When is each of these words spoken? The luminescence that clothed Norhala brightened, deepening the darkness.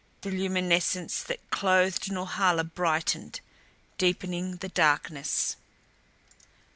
The 0.21 0.31
luminescence 0.31 1.21
that 1.25 1.47
clothed 1.51 2.11
Norhala 2.11 2.63
brightened, 2.63 3.39
deepening 3.99 4.55
the 4.55 4.69
darkness. 4.69 5.57